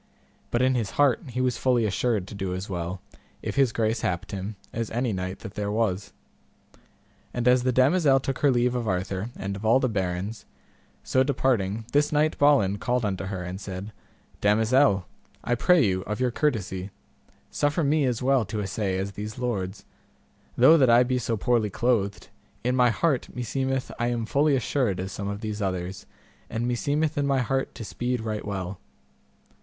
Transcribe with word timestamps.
But 0.49 0.63
in 0.63 0.73
his 0.73 0.89
heart 0.97 1.21
he 1.29 1.41
was 1.41 1.59
fully 1.59 1.85
assured 1.85 2.27
to 2.27 2.33
do 2.33 2.55
as 2.55 2.67
well, 2.67 3.03
if 3.43 3.55
his 3.55 3.71
grace 3.71 4.01
happed 4.01 4.31
him, 4.31 4.55
as 4.73 4.89
any 4.89 5.13
knight 5.13 5.41
that 5.41 5.53
there 5.53 5.69
was. 5.71 6.11
And 7.35 7.47
as 7.47 7.61
the 7.61 7.71
damosel 7.71 8.19
took 8.19 8.39
her 8.39 8.49
leave 8.49 8.73
of 8.73 8.87
Arthur 8.87 9.29
and 9.35 9.55
of 9.55 9.63
all 9.63 9.79
the 9.79 9.87
barons, 9.87 10.47
so 11.03 11.21
departing, 11.21 11.85
this 11.93 12.11
knight 12.11 12.35
Balin 12.39 12.79
called 12.79 13.05
unto 13.05 13.25
her, 13.25 13.43
and 13.43 13.61
said, 13.61 13.93
Damosel, 14.41 15.05
I 15.43 15.53
pray 15.53 15.85
you 15.85 16.01
of 16.07 16.19
your 16.19 16.31
courtesy, 16.31 16.89
suffer 17.51 17.83
me 17.83 18.05
as 18.05 18.23
well 18.23 18.43
to 18.45 18.59
assay 18.59 18.97
as 18.97 19.11
these 19.11 19.37
lords; 19.37 19.85
though 20.57 20.79
that 20.79 20.89
I 20.89 21.03
be 21.03 21.19
so 21.19 21.37
poorly 21.37 21.69
clothed, 21.69 22.29
in 22.63 22.75
my 22.75 22.89
heart 22.89 23.29
meseemeth 23.35 23.91
I 23.99 24.07
am 24.07 24.25
fully 24.25 24.55
assured 24.55 24.99
as 24.99 25.11
some 25.11 25.27
of 25.27 25.41
these 25.41 25.61
others, 25.61 26.07
and 26.49 26.67
meseemeth 26.67 27.19
in 27.19 27.27
my 27.27 27.37
heart 27.41 27.75
to 27.75 27.85
speed 27.85 28.21
right 28.21 28.43
well. 28.43 28.79